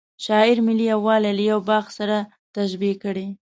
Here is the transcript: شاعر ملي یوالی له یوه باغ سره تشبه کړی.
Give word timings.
شاعر 0.25 0.57
ملي 0.67 0.85
یوالی 0.93 1.31
له 1.37 1.43
یوه 1.49 1.61
باغ 1.69 1.85
سره 1.97 2.17
تشبه 2.53 2.91
کړی. 3.03 3.27